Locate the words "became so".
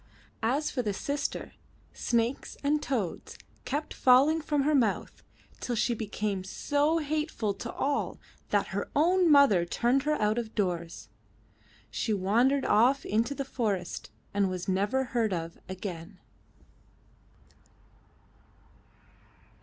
5.93-6.97